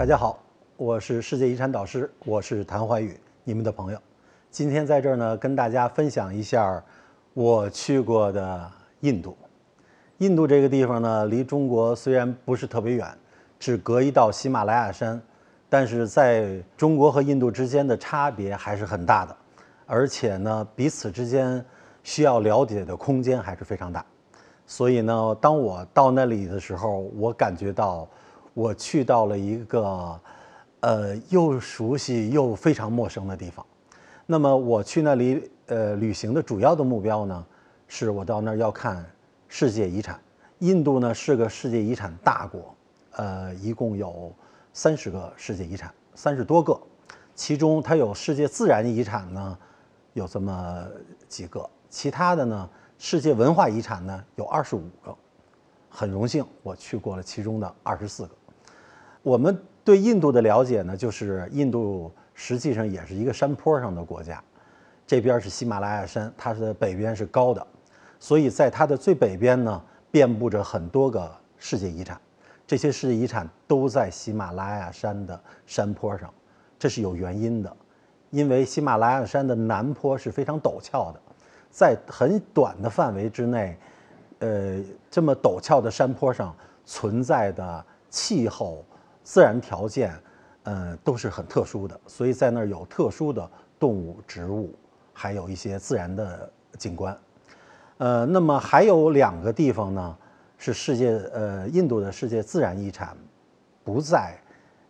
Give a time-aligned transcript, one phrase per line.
[0.00, 0.38] 大家好，
[0.78, 3.98] 我是世界遗产导师，我是谭怀宇，你们的朋友。
[4.50, 6.82] 今天在这儿呢，跟大家分享一下
[7.34, 9.36] 我去过的印度。
[10.16, 13.06] 印度这个地方呢，离中国虽然不是特别远，
[13.58, 15.20] 只隔一道喜马拉雅山，
[15.68, 19.36] 但是在中国和印度之间的差别还是很大的，
[19.84, 21.62] 而且呢，彼此之间
[22.02, 24.02] 需要了解的空间还是非常大。
[24.64, 28.08] 所以呢，当我到那里的时候，我感觉到。
[28.54, 30.20] 我去到了一个，
[30.80, 33.64] 呃，又熟悉又非常陌生的地方。
[34.26, 37.46] 那么我去那里，呃，旅行的主要的目标呢，
[37.88, 39.04] 是我到那儿要看
[39.48, 40.20] 世界遗产。
[40.60, 42.74] 印度呢是个世界遗产大国，
[43.12, 44.32] 呃，一共有
[44.72, 46.78] 三十个世界遗产，三十多个。
[47.34, 49.58] 其中它有世界自然遗产呢，
[50.12, 50.86] 有这么
[51.28, 55.16] 几个；其他的呢，世界文化遗产呢有二十五个。
[55.88, 58.30] 很荣幸，我去过了其中的二十四个。
[59.22, 64.42] 我们对印度的了解呢，就是印度实际上也是一个山坡上的国家，
[65.06, 67.66] 这边是喜马拉雅山，它的北边是高的，
[68.18, 72.18] 所以在它的最北边呢，遍布着很多个世界遗产，
[72.66, 76.32] 这些世界遗产都在喜马拉雅山的山坡上，
[76.78, 77.76] 这是有原因的，
[78.30, 81.20] 因为喜马拉雅山的南坡是非常陡峭的，
[81.70, 83.76] 在很短的范围之内，
[84.38, 86.56] 呃，这么陡峭的山坡上
[86.86, 88.82] 存在的气候。
[89.30, 90.12] 自然条件，
[90.64, 93.48] 呃，都是很特殊的，所以在那儿有特殊的
[93.78, 94.74] 动物、植物，
[95.12, 97.16] 还有一些自然的景观。
[97.98, 100.18] 呃，那么还有两个地方呢，
[100.58, 103.16] 是世界呃印度的世界自然遗产，
[103.84, 104.36] 不在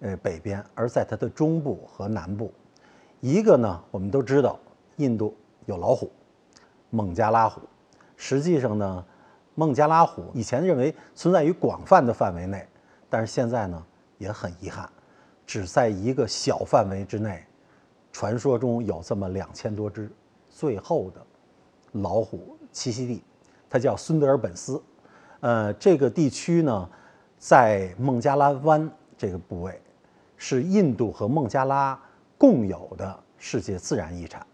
[0.00, 2.50] 呃北边，而在它的中部和南部。
[3.20, 4.58] 一个呢，我们都知道，
[4.96, 5.36] 印度
[5.66, 6.10] 有老虎，
[6.88, 7.60] 孟加拉虎。
[8.16, 9.04] 实际上呢，
[9.54, 12.66] 孟加拉虎以前认为存在于广泛的范围内，
[13.10, 13.84] 但是现在呢。
[14.20, 14.88] 也很遗憾，
[15.46, 17.42] 只在一个小范围之内，
[18.12, 20.12] 传说中有这么两千多只
[20.50, 21.26] 最后的
[21.92, 23.24] 老虎栖息地，
[23.68, 24.80] 它叫孙德尔本斯。
[25.40, 26.88] 呃，这个地区呢，
[27.38, 29.80] 在孟加拉湾这个部位，
[30.36, 31.98] 是印度和孟加拉
[32.36, 34.46] 共有的世界自然遗产。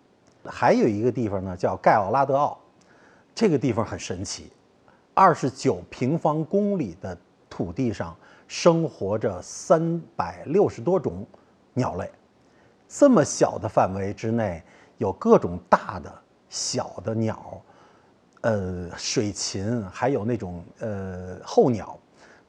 [0.44, 2.56] 还有一个地方呢，叫盖奥拉德奥，
[3.34, 4.52] 这个地方很神奇，
[5.12, 7.18] 二十九平方公里的
[7.56, 8.14] 土地上。
[8.48, 11.26] 生活着三百六十多种
[11.74, 12.08] 鸟类，
[12.86, 14.62] 这么小的范围之内，
[14.98, 16.14] 有各种大的、
[16.48, 17.60] 小的鸟，
[18.42, 21.98] 呃，水禽，还有那种呃候鸟，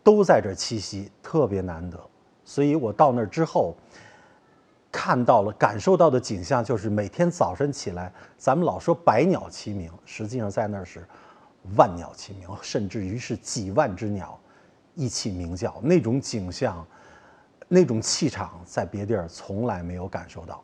[0.03, 1.99] 都在这栖息，特别难得。
[2.45, 3.75] 所以我到那儿之后，
[4.91, 11.03] 看到了、感受到的景象，就是每天早晨起来，咱们老说百鸟齐鸣，实际上在那儿是
[11.75, 14.39] 万鸟齐鸣，甚至于是几万只鸟。
[14.97, 16.85] 一起鸣叫，那种景象，
[17.67, 20.63] 那种气场，在别地儿从来没有感受到，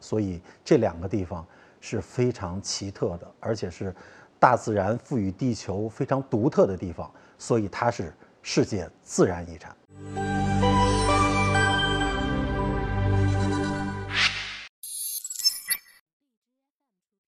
[0.00, 1.46] 所以这两个地方
[1.80, 3.94] 是非常奇特的，而且是
[4.40, 7.08] 大自然赋予地球非常独特的地方，
[7.38, 10.29] 所以它是世界自然遗产。